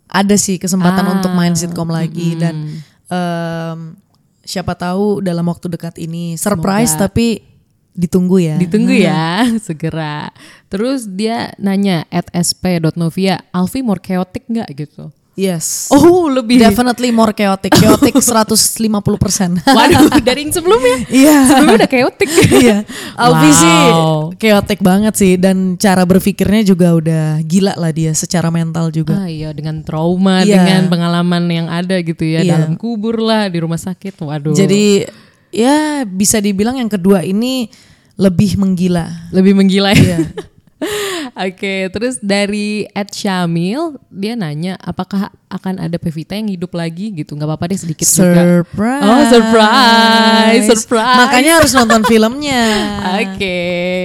ada 0.07 0.35
sih 0.35 0.57
kesempatan 0.57 1.03
Ah, 1.03 1.13
untuk 1.13 1.31
main 1.31 1.53
sitkom 1.53 1.89
lagi 1.89 2.33
dan 2.35 2.79
em, 3.05 3.79
siapa 4.41 4.71
tahu 4.73 5.19
dalam 5.19 5.43
waktu 5.43 5.67
dekat 5.67 5.99
ini 5.99 6.39
surprise 6.39 6.95
Semoga. 6.95 7.11
tapi 7.11 7.43
ditunggu 7.91 8.37
ya. 8.39 8.55
ditunggu 8.55 8.93
ya 8.93 9.43
segera. 9.67 10.31
Terus 10.69 11.05
dia 11.05 11.51
nanya 11.57 12.07
at 12.07 12.29
sp.novia 12.31 13.41
Alfi 13.51 13.81
more 13.81 13.99
chaotic 13.99 14.47
nggak? 14.47 14.69
gitu 14.77 15.11
Yes. 15.37 15.93
oh 15.93 16.25
lebih 16.27 16.57
Definitely 16.57 17.13
more 17.13 17.29
chaotic. 17.29 17.69
Chaotic 17.69 18.17
150%. 18.25 18.89
waduh 19.69 20.09
dari 20.17 20.41
yang 20.41 20.49
sebelumnya 20.49 20.97
Iya. 21.07 21.35
sebelumnya 21.45 21.77
udah 21.85 21.91
chaotic 21.93 22.29
Iya. 22.49 22.77
Alfi 23.13 23.49
sih 23.53 23.77
Wow. 23.87 24.33
chaotic 24.33 24.79
banget 24.81 25.13
sih 25.13 25.37
dan 25.37 25.77
cara 25.77 26.01
berpikirnya 26.03 26.65
juga 26.65 26.89
udah 26.91 27.25
gila 27.41 27.77
lah 27.77 27.93
dia 27.93 28.11
secara 28.11 28.49
mental 28.49 28.89
juga. 28.89 29.13
Ah 29.15 29.29
iya 29.29 29.53
dengan 29.53 29.85
trauma 29.85 30.41
Iya. 30.41 30.57
dengan 30.57 30.89
pengalaman 30.89 31.45
yang 31.47 31.67
ada 31.69 32.01
gitu 32.01 32.25
ya 32.25 32.41
Iya. 32.41 32.57
dalam 32.57 32.73
kubur 32.73 33.21
lah 33.21 33.45
di 33.45 33.61
rumah 33.61 33.77
sakit. 33.77 34.17
Waduh. 34.17 34.57
Jadi 34.57 35.05
ya 35.47 36.01
bisa 36.01 36.41
dibilang 36.41 36.75
yang 36.75 36.89
kedua 36.89 37.21
ini 37.21 37.69
lebih 38.17 38.57
menggila. 38.57 39.29
lebih 39.29 39.53
menggila 39.53 39.93
ya. 39.93 40.17
Oke, 41.37 41.89
terus 41.89 42.21
dari 42.21 42.85
Ed 42.93 43.09
Syamil 43.09 43.97
dia 44.13 44.37
nanya 44.37 44.77
apakah 44.77 45.33
akan 45.47 45.79
ada 45.81 45.97
Pevita 45.97 46.37
yang 46.37 46.49
hidup 46.53 46.75
lagi 46.77 47.09
gitu? 47.13 47.33
Nggak 47.33 47.49
apa-apa 47.49 47.65
deh 47.73 47.79
sedikit 47.79 48.05
juga. 48.05 48.61
Surprise. 48.61 49.03
Oh 49.05 49.23
surprise, 49.25 50.65
surprise. 50.69 51.17
Makanya 51.17 51.51
harus 51.61 51.73
nonton 51.73 52.01
filmnya. 52.05 52.65
Oke, 53.25 53.57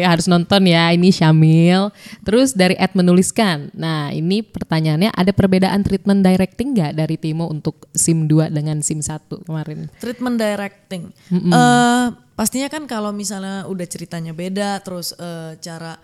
harus 0.06 0.26
nonton 0.28 0.62
ya. 0.64 0.92
Ini 0.96 1.08
Syamil. 1.12 1.92
Terus 2.24 2.56
dari 2.56 2.78
Ed 2.80 2.96
menuliskan. 2.96 3.68
Nah, 3.76 4.08
ini 4.14 4.40
pertanyaannya 4.40 5.12
ada 5.12 5.32
perbedaan 5.34 5.84
treatment 5.84 6.24
directing 6.24 6.72
nggak 6.72 6.92
dari 6.96 7.16
Timo 7.20 7.52
untuk 7.52 7.88
SIM 7.92 8.24
2 8.30 8.48
dengan 8.48 8.80
SIM 8.80 9.04
1 9.04 9.44
kemarin? 9.44 9.92
Treatment 10.00 10.36
directing. 10.40 11.12
Eh, 11.32 12.06
pastinya 12.32 12.68
kan 12.72 12.88
kalau 12.88 13.12
misalnya 13.12 13.68
udah 13.68 13.86
ceritanya 13.88 14.32
beda, 14.32 14.80
terus 14.80 15.12
eh, 15.18 15.58
cara 15.60 15.98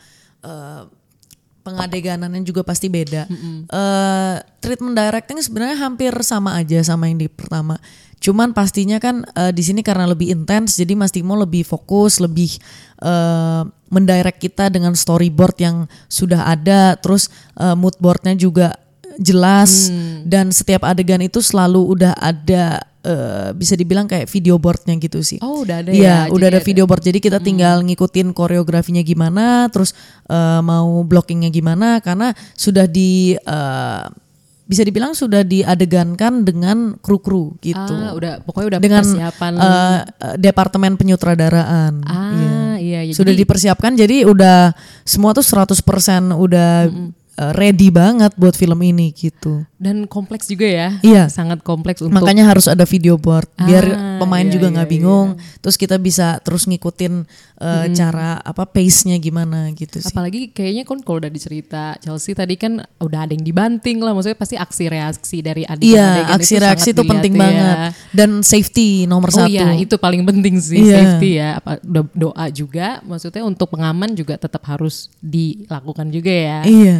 eh, 0.44 0.82
pengadeganannya 1.68 2.42
juga 2.44 2.64
pasti 2.64 2.88
beda. 2.88 3.28
Eh, 3.68 4.36
treatment 4.64 4.96
directing 4.96 5.38
sebenarnya 5.44 5.76
hampir 5.84 6.12
sama 6.24 6.56
aja 6.56 6.80
sama 6.80 7.12
yang 7.12 7.20
di 7.20 7.28
pertama. 7.28 7.76
Cuman 8.18 8.50
pastinya 8.50 8.98
kan 8.98 9.22
eh, 9.36 9.52
di 9.54 9.62
sini 9.62 9.80
karena 9.84 10.08
lebih 10.08 10.32
intens, 10.32 10.74
jadi 10.74 10.98
Mas 10.98 11.14
Timo 11.14 11.38
lebih 11.38 11.62
fokus, 11.62 12.18
lebih 12.18 12.56
eh, 13.04 13.62
mendirect 13.88 14.42
kita 14.42 14.68
dengan 14.72 14.96
storyboard 14.96 15.56
yang 15.62 15.76
sudah 16.10 16.50
ada, 16.50 16.98
terus 16.98 17.30
eh, 17.60 17.76
mood 17.78 17.94
boardnya 18.02 18.34
juga 18.34 18.74
jelas 19.18 19.90
dan 20.22 20.54
setiap 20.54 20.86
adegan 20.86 21.18
itu 21.18 21.42
selalu 21.42 21.98
udah 21.98 22.14
ada 22.22 22.86
eh, 23.08 23.50
bisa 23.52 23.72
dibilang 23.72 24.04
kayak 24.04 24.28
video 24.28 24.54
boardnya 24.56 24.92
gitu 24.96 25.18
sih. 25.20 25.40
Oh, 25.40 25.64
udah 25.64 25.80
ada 25.80 25.90
Iya, 25.90 26.28
ya. 26.28 26.30
udah 26.30 26.46
Jadi 26.46 26.54
ada 26.54 26.60
video 26.62 26.84
board. 26.84 27.00
Jadi 27.00 27.18
kita 27.18 27.40
tinggal 27.40 27.80
ngikutin 27.80 28.30
koreografinya 28.30 29.00
gimana, 29.00 29.66
terus 29.68 29.96
eh, 30.24 30.60
mau 30.60 31.00
blockingnya 31.02 31.48
gimana, 31.48 31.98
karena 31.98 32.30
sudah 32.52 32.84
di 32.84 33.32
eh, 33.34 34.04
bisa 34.68 34.84
dibilang 34.84 35.16
sudah 35.16 35.40
diadegankan 35.40 36.44
dengan 36.44 36.92
kru-kru 36.94 37.56
gitu. 37.58 37.88
Ah, 37.88 38.12
udah 38.12 38.44
pokoknya 38.44 38.76
udah 38.76 38.80
dengan 38.84 39.00
persiapan. 39.02 39.52
eh, 39.56 39.64
eh, 39.64 40.36
departemen 40.36 40.92
penyutradaraan. 40.94 42.04
ah, 42.04 42.76
iya, 42.76 43.00
iya. 43.00 43.16
Sudah 43.16 43.32
Jadi- 43.32 43.42
dipersiapkan 43.42 43.96
jadi 43.96 44.28
udah 44.28 44.76
semua 45.02 45.32
tuh 45.32 45.40
100% 45.40 45.80
udah 46.30 46.84
eh, 46.84 47.16
ready 47.54 47.88
banget 47.88 48.34
buat 48.34 48.52
film 48.52 48.82
ini 48.82 49.10
gitu. 49.10 49.62
dan 49.78 50.10
kompleks 50.10 50.50
juga 50.50 50.66
ya. 50.66 50.88
Iya. 51.00 51.30
Sangat 51.30 51.62
kompleks 51.62 52.02
untuk 52.02 52.18
Makanya 52.18 52.42
harus 52.44 52.66
ada 52.66 52.82
video 52.82 53.14
board 53.14 53.46
biar 53.56 53.86
Ah, 53.86 54.18
pemain 54.18 54.42
iya, 54.42 54.50
juga 54.50 54.66
iya, 54.66 54.74
nggak 54.74 54.90
bingung. 54.90 55.28
Terus 55.62 55.78
kita 55.78 55.94
bisa 55.96 56.42
terus 56.42 56.66
ngikutin 56.66 57.22
uh, 57.56 57.86
cara 57.94 58.42
apa 58.42 58.66
pace-nya 58.66 59.14
gimana 59.16 59.70
gitu 59.72 60.02
sih. 60.02 60.10
Apalagi 60.10 60.50
kayaknya 60.50 60.82
kan 60.82 60.98
kalau 60.98 61.22
udah 61.22 61.30
dicerita 61.30 61.94
Chelsea 61.98 62.34
tadi 62.34 62.58
kan 62.58 62.82
udah 62.98 63.20
ada 63.22 63.32
yang 63.32 63.46
dibanting 63.46 64.02
lah 64.02 64.10
maksudnya 64.10 64.34
pasti 64.34 64.58
aksi 64.58 64.84
reaksi 64.88 65.36
dari 65.40 65.62
adik 65.62 65.86
Iya, 65.86 66.26
aksi 66.28 66.54
reaksi 66.58 66.88
itu 66.90 67.02
penting 67.04 67.38
banget 67.38 67.94
dan 68.10 68.42
safety 68.42 69.06
nomor 69.06 69.30
Oh 69.30 69.38
satu. 69.38 69.46
iya 69.48 69.78
itu 69.78 69.94
paling 69.94 70.26
penting 70.26 70.58
sih 70.58 70.82
Iya. 70.82 70.96
safety 70.98 71.30
ya 71.38 71.48
apa 71.56 71.78
do- 71.80 72.10
doa 72.12 72.50
juga 72.50 72.98
maksudnya 73.00 73.46
untuk 73.46 73.70
pengaman 73.70 74.10
juga 74.12 74.34
tetap 74.34 74.66
harus 74.66 75.06
dilakukan 75.22 76.10
juga 76.10 76.34
ya. 76.34 76.58
Iya. 76.66 76.96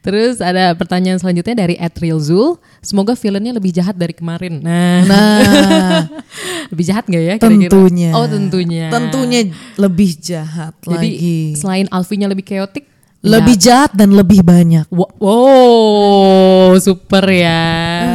Terus 0.00 0.40
ada 0.40 0.72
pertanyaan 0.72 1.16
selanjutnya 1.16 1.52
dari 1.54 1.76
Zul 2.18 2.56
semoga 2.80 3.12
filmnya 3.12 3.52
lebih 3.52 3.68
jahat 3.70 3.92
dari 3.92 4.12
kemarin. 4.12 4.58
Nah, 4.58 5.04
Nah, 5.04 6.08
lebih 6.72 6.84
jahat 6.84 7.04
nggak 7.04 7.22
ya? 7.22 7.34
kira-kira? 7.36 7.68
tentunya. 7.68 8.10
Oh 8.12 8.24
tentunya. 8.24 8.86
Tentunya 8.88 9.40
lebih 9.76 10.10
jahat 10.16 10.72
Jadi 10.80 11.08
lagi. 11.10 11.38
selain 11.54 11.84
Alfinya 11.88 12.26
lebih 12.26 12.42
chaotic, 12.42 12.88
Lebih 13.20 13.52
jahat 13.54 13.92
dan 13.92 14.16
lebih 14.16 14.40
banyak. 14.40 14.88
Wa- 14.88 15.12
Wow, 15.20 16.72
super 16.78 17.20
ya. 17.28 17.60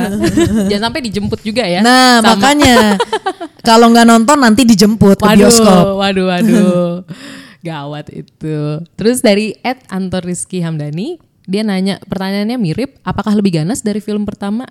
Jangan 0.70 0.89
sampai 0.89 1.01
dijemput 1.06 1.46
juga 1.46 1.62
ya. 1.62 1.86
Nah, 1.86 2.18
Sama- 2.18 2.34
makanya 2.34 2.98
kalau 3.68 3.94
nggak 3.94 4.08
nonton 4.08 4.38
nanti 4.42 4.65
dijemput 4.65 5.18
ke 5.18 5.25
waduh, 5.25 5.38
bioskop. 5.38 5.84
Waduh, 6.01 6.25
waduh. 6.25 6.89
Gawat 7.62 8.10
itu. 8.10 8.82
Terus 8.94 9.22
dari 9.22 9.54
Ed 9.62 9.86
Anton 9.88 10.22
Rizky 10.22 10.62
Hamdani, 10.62 11.22
dia 11.45 11.61
nanya 11.61 12.01
pertanyaannya 12.05 12.57
mirip, 12.57 12.97
apakah 13.05 13.33
lebih 13.37 13.61
ganas 13.61 13.81
dari 13.85 14.01
film 14.01 14.25
pertama? 14.25 14.65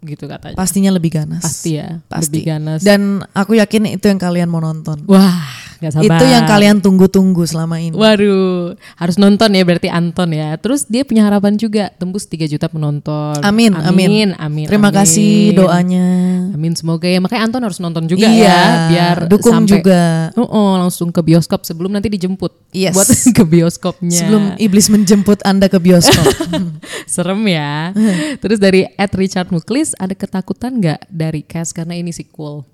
Gitu 0.00 0.24
katanya. 0.24 0.56
Pastinya 0.56 0.90
lebih 0.92 1.12
ganas. 1.12 1.44
Pasti 1.44 1.76
ya, 1.76 2.00
Pasti. 2.08 2.40
lebih 2.40 2.42
ganas. 2.48 2.80
Dan 2.80 3.20
aku 3.36 3.60
yakin 3.60 4.00
itu 4.00 4.08
yang 4.08 4.20
kalian 4.20 4.48
mau 4.48 4.60
nonton. 4.64 5.04
Wah, 5.04 5.44
gak 5.80 5.92
sabar. 5.96 6.20
Itu 6.20 6.24
yang 6.28 6.44
kalian 6.44 6.76
tunggu-tunggu 6.84 7.42
selama 7.48 7.80
ini. 7.80 7.96
Waduh, 7.96 8.76
harus 9.00 9.16
nonton 9.16 9.50
ya 9.56 9.62
berarti 9.64 9.88
Anton 9.88 10.30
ya. 10.36 10.54
Terus 10.60 10.84
dia 10.84 11.02
punya 11.02 11.24
harapan 11.24 11.56
juga 11.56 11.88
tembus 11.96 12.28
3 12.28 12.46
juta 12.46 12.68
penonton. 12.68 13.40
Amin, 13.40 13.72
amin. 13.72 14.08
amin, 14.08 14.28
amin. 14.36 14.66
Terima 14.68 14.92
amin. 14.92 14.98
kasih 15.00 15.56
doanya. 15.56 16.06
Amin 16.52 16.76
semoga 16.76 17.08
ya. 17.08 17.18
Makanya 17.18 17.42
Anton 17.48 17.62
harus 17.64 17.80
nonton 17.80 18.04
juga 18.06 18.28
Iya, 18.28 18.44
ya, 18.44 18.62
biar 18.92 19.16
dukung 19.26 19.64
sampai, 19.64 19.72
juga. 19.80 20.02
Oh, 20.36 20.44
oh, 20.44 20.72
langsung 20.76 21.08
ke 21.08 21.24
bioskop 21.24 21.64
sebelum 21.64 21.96
nanti 21.96 22.12
dijemput. 22.12 22.52
Yes. 22.76 22.94
Buat 22.94 23.08
ke 23.40 23.44
bioskopnya. 23.48 24.12
Sebelum 24.12 24.42
iblis 24.60 24.92
menjemput 24.92 25.40
Anda 25.48 25.72
ke 25.72 25.80
bioskop. 25.80 26.28
Serem 27.12 27.40
ya. 27.48 27.96
Terus 28.38 28.60
dari 28.60 28.84
Ed 28.84 29.12
Richard 29.16 29.48
Muklis 29.48 29.96
ada 29.96 30.12
ketakutan 30.12 30.76
nggak 30.76 31.08
dari 31.08 31.40
cast 31.40 31.72
karena 31.72 31.96
ini 31.96 32.12
sequel? 32.12 32.68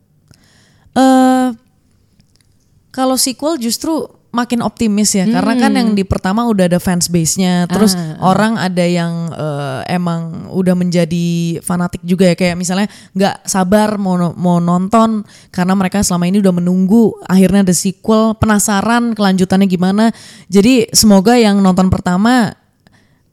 Kalau 2.97 3.15
sequel 3.15 3.61
justru 3.61 3.93
makin 4.29 4.61
optimis 4.61 5.17
ya 5.17 5.25
karena 5.25 5.57
kan 5.57 5.73
yang 5.73 5.89
di 5.93 6.05
pertama 6.05 6.45
udah 6.45 6.69
ada 6.69 6.77
fans 6.77 7.09
base-nya 7.09 7.65
terus 7.67 7.97
Hmm. 7.97 8.21
Ah, 8.21 8.29
orang 8.29 8.53
ada 8.61 8.85
yang 8.85 9.33
eh, 9.33 9.81
emang 9.91 10.53
udah 10.53 10.77
menjadi 10.77 11.27
fanatik 11.61 12.05
juga 12.05 12.29
ya 12.29 12.37
kayak 12.37 12.53
misalnya 12.53 12.85
nggak 13.13 13.49
sabar 13.49 13.97
mau 13.97 14.13
mau 14.37 14.61
nonton 14.61 15.25
karena 15.49 15.73
mereka 15.73 16.05
selama 16.05 16.29
ini 16.29 16.45
udah 16.45 16.53
menunggu 16.53 17.17
akhirnya 17.25 17.65
ada 17.65 17.73
sequel 17.73 18.37
penasaran 18.37 19.17
kelanjutannya 19.17 19.65
gimana 19.67 20.05
jadi 20.49 20.93
semoga 20.93 21.41
yang 21.41 21.57
nonton 21.59 21.89
pertama 21.89 22.53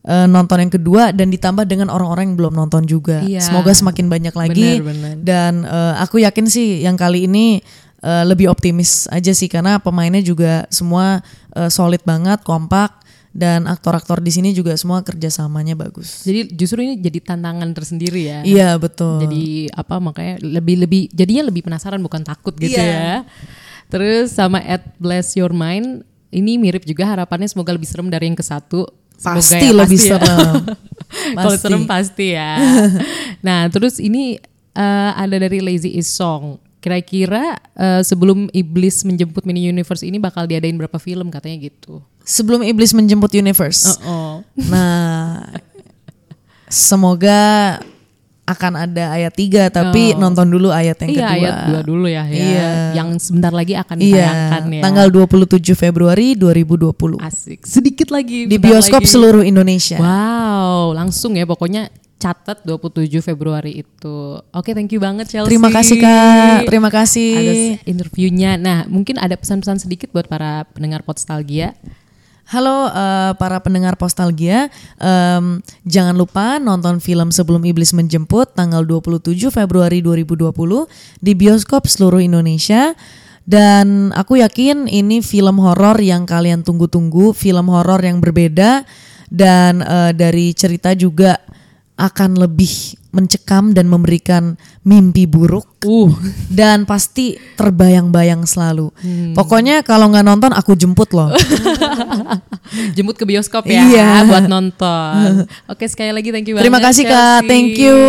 eh, 0.03 0.23
nonton 0.25 0.55
yang 0.57 0.71
kedua 0.71 1.11
dan 1.11 1.27
ditambah 1.27 1.63
dengan 1.63 1.91
orang-orang 1.91 2.31
yang 2.31 2.37
belum 2.39 2.53
nonton 2.55 2.83
juga 2.83 3.19
Iya. 3.19 3.43
semoga 3.43 3.71
semakin 3.71 4.07
banyak 4.07 4.31
lagi 4.33 4.79
Benar, 4.79 4.87
benar. 4.87 5.15
dan 5.19 5.53
eh, 5.63 5.93
aku 5.99 6.23
yakin 6.23 6.47
sih 6.47 6.79
yang 6.79 6.95
kali 6.95 7.27
ini 7.27 7.59
eh, 8.03 8.23
lebih 8.27 8.51
optimis 8.51 9.07
aja 9.07 9.31
sih 9.31 9.47
karena 9.47 9.79
pemainnya 9.79 10.19
juga 10.19 10.67
semua 10.67 11.23
eh, 11.55 11.71
solid 11.71 12.03
banget, 12.03 12.43
kompak 12.43 12.99
dan 13.33 13.65
aktor-aktor 13.65 14.21
di 14.21 14.29
sini 14.29 14.53
juga 14.53 14.77
semua 14.77 15.01
kerjasamanya 15.01 15.73
bagus. 15.73 16.21
Jadi 16.21 16.53
justru 16.53 16.85
ini 16.85 17.01
jadi 17.01 17.33
tantangan 17.33 17.65
tersendiri 17.73 18.21
ya. 18.29 18.39
Iya 18.45 18.69
betul. 18.77 19.25
Jadi 19.25 19.73
apa 19.73 19.97
makanya 19.97 20.37
lebih 20.45 20.85
lebih 20.85 21.01
jadinya 21.09 21.49
lebih 21.49 21.65
penasaran 21.65 21.97
bukan 21.97 22.21
takut 22.21 22.53
gitu 22.61 22.77
Iya. 22.77 22.85
ya. 22.85 23.15
Terus 23.89 24.37
sama 24.37 24.61
at 24.61 24.85
Bless 25.01 25.33
Your 25.33 25.49
Mind 25.49 26.05
ini 26.29 26.61
mirip 26.61 26.85
juga 26.85 27.09
harapannya 27.09 27.49
semoga 27.49 27.73
lebih 27.73 27.89
serem 27.89 28.05
dari 28.09 28.29
yang 28.29 28.37
ke 28.37 28.45
satu. 28.45 28.85
Semoga 29.17 29.41
pasti 29.41 29.65
ya, 29.65 29.73
lebih 29.73 29.97
pasti 29.97 29.97
ya. 29.97 30.11
serem. 30.13 30.53
Kalau 31.37 31.53
Pasti. 31.53 31.61
serem 31.61 31.83
pasti 31.85 32.27
ya. 32.33 32.51
nah 33.45 33.69
terus 33.69 34.01
ini 34.01 34.37
eh, 34.73 35.11
ada 35.13 35.35
dari 35.41 35.57
Lazy 35.61 35.93
Is 35.97 36.09
Song. 36.09 36.57
Kira-kira 36.83 37.55
eh, 37.79 38.03
sebelum 38.03 38.51
iblis 38.51 39.07
menjemput 39.07 39.47
mini 39.47 39.63
universe 39.71 40.03
ini 40.03 40.19
bakal 40.19 40.43
diadain 40.43 40.75
berapa 40.75 40.99
film 40.99 41.31
katanya 41.31 41.71
gitu. 41.71 42.03
Sebelum 42.27 42.59
iblis 42.67 42.91
menjemput 42.91 43.31
universe. 43.31 43.95
Oh, 44.03 44.43
Nah, 44.67 45.47
semoga 46.67 47.79
akan 48.43 48.73
ada 48.75 49.15
ayat 49.15 49.31
3 49.31 49.71
tapi 49.71 50.11
Oh. 50.11 50.19
nonton 50.19 50.43
dulu 50.45 50.67
ayat 50.67 50.99
yang 50.99 51.09
iya 51.09 51.19
kedua. 51.21 51.35
ayat 51.39 51.55
dua 51.65 51.79
dulu 51.81 52.05
ya, 52.05 52.23
ya. 52.27 52.35
Iya. 52.35 52.69
Yang 52.93 53.09
sebentar 53.23 53.51
lagi 53.51 53.71
akan 53.73 53.95
Iya, 53.95 54.03
ditayangkan 54.05 54.63
ya. 54.69 54.81
tanggal 54.83 55.07
27 55.07 55.71
Februari 55.73 56.35
2020 56.35 57.15
Asik. 57.17 57.63
Sedikit 57.63 58.11
lagi. 58.11 58.43
di 58.45 58.57
bioskop 58.57 58.99
lagi. 58.99 59.09
seluruh 59.09 59.41
Indonesia. 59.41 59.95
Wow, 59.95 60.91
langsung 60.91 61.33
ya 61.33 61.43
pokoknya 61.43 61.87
catat 62.15 62.59
27 62.61 63.19
Februari 63.19 63.79
itu. 63.79 64.15
Oke, 64.49 64.71
thank 64.71 64.91
you 64.91 64.99
banget 64.99 65.27
Chelsea. 65.29 65.47
Terima 65.47 65.67
kasih 65.67 65.95
Kak, 65.97 66.67
terima 66.67 66.87
kasih. 66.87 67.31
Ada 67.33 67.53
interviewnya. 67.85 68.51
Nah, 68.55 68.83
mungkin 68.87 69.19
ada 69.19 69.35
pesan-pesan 69.35 69.79
sedikit 69.79 70.07
buat 70.09 70.27
para 70.27 70.67
pendengar 70.67 71.03
Podstalgia. 71.03 71.75
Halo 72.43 72.91
eh, 72.91 73.31
para 73.39 73.63
pendengar 73.63 73.95
Postalgia, 73.95 74.67
Em, 74.99 75.63
jangan 75.87 76.15
lupa 76.15 76.59
nonton 76.59 76.99
film 76.99 77.31
Sebelum 77.31 77.63
Iblis 77.63 77.95
Menjemput 77.95 78.51
tanggal 78.51 78.83
27 78.83 79.47
Februari 79.47 80.03
2020 80.03 80.51
di 81.23 81.31
bioskop 81.35 81.87
seluruh 81.87 82.19
Indonesia. 82.19 82.95
Dan 83.43 84.15
aku 84.15 84.39
yakin 84.39 84.87
ini 84.87 85.19
film 85.19 85.59
horor 85.59 85.99
yang 85.99 86.23
kalian 86.23 86.63
tunggu-tunggu, 86.63 87.35
film 87.35 87.67
horor 87.67 87.99
yang 87.99 88.23
berbeda 88.23 88.87
dan 89.31 89.83
eh, 89.83 90.11
dari 90.15 90.51
cerita 90.55 90.91
juga 90.95 91.39
akan 91.99 92.39
lebih 92.41 92.99
mencekam 93.13 93.71
dan 93.77 93.85
memberikan 93.85 94.57
mimpi 94.83 95.23
buruk 95.25 95.73
Uh, 95.83 96.15
dan 96.47 96.87
pasti 96.87 97.35
terbayang-bayang 97.59 98.47
selalu. 98.47 98.87
Hmm. 99.03 99.35
Pokoknya 99.35 99.83
kalau 99.83 100.07
nggak 100.07 100.23
nonton 100.23 100.55
aku 100.55 100.79
jemput 100.79 101.11
loh. 101.11 101.27
jemput 102.95 103.19
ke 103.19 103.27
bioskop 103.27 103.67
ya 103.67 103.83
Iya. 103.83 104.23
buat 104.23 104.47
nonton. 104.47 105.43
Oke, 105.67 105.91
sekali 105.91 106.15
lagi 106.15 106.31
thank 106.31 106.47
you 106.47 106.55
Terima 106.55 106.79
banget, 106.79 106.87
kasih, 106.87 107.03
Kak. 107.03 107.43
Chelsea. 107.43 107.49
Thank 107.51 107.71
you. 107.75 107.99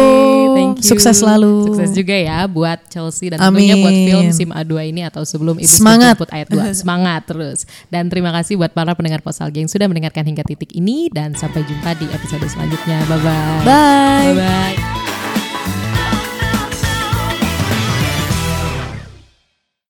Thank 0.54 0.74
you. 0.78 0.86
Sukses 0.86 1.18
selalu. 1.18 1.74
Sukses 1.74 1.90
juga 1.98 2.14
ya 2.14 2.46
buat 2.46 2.78
Chelsea 2.86 3.34
dan 3.34 3.42
tentunya 3.42 3.74
buat 3.74 3.90
Amin. 3.90 4.06
film 4.06 4.26
Sim 4.30 4.50
A2 4.54 4.72
ini 4.94 5.02
atau 5.02 5.26
sebelum 5.26 5.58
Iblis 5.58 5.74
Semangat. 5.74 6.14
Menjemput 6.14 6.30
ayat 6.30 6.48
2. 6.54 6.78
Semangat 6.78 7.20
terus. 7.26 7.58
Dan 7.90 8.06
terima 8.06 8.30
kasih 8.30 8.54
buat 8.54 8.70
para 8.70 8.94
pendengar 8.94 9.18
Podstalgia 9.18 9.66
yang 9.66 9.70
sudah 9.70 9.90
mendengarkan 9.90 10.22
hingga 10.22 10.46
titik 10.46 10.70
ini 10.70 11.10
dan 11.10 11.34
sampai 11.34 11.66
jumpa 11.66 11.98
di 11.98 12.06
episode 12.14 12.46
selanjutnya. 12.46 13.02
Bye 13.10 13.18
bye. 13.18 13.62
Bye. 13.66 14.30
Bye 14.30 14.34
bye. 14.38 15.03